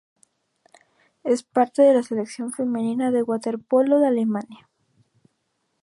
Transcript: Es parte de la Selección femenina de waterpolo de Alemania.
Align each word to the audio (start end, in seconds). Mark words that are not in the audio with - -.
Es 1.23 1.43
parte 1.43 1.83
de 1.83 1.93
la 1.93 2.01
Selección 2.01 2.51
femenina 2.53 3.11
de 3.11 3.21
waterpolo 3.21 3.99
de 3.99 4.07
Alemania. 4.07 4.67